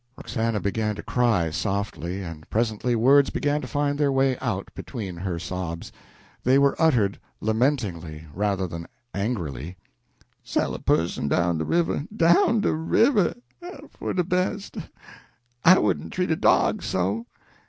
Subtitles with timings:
[0.17, 5.17] Roxana began to cry softly, and presently words began to find their way out between
[5.17, 5.91] her sobs.
[6.43, 9.77] They were uttered lamentingly, rather than angrily
[10.43, 13.35] "Sell a pusson down de river down the river!
[13.91, 14.71] for de bes'!
[15.63, 17.27] I wouldn't treat a dog so!